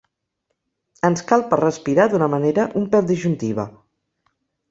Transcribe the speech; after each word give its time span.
Ens 1.09 1.21
cal 1.31 1.43
per 1.51 1.59
respirar 1.61 2.07
d'una 2.13 2.31
manera 2.35 2.65
un 2.81 2.89
pèl 2.95 3.11
disjuntiva. 3.13 3.67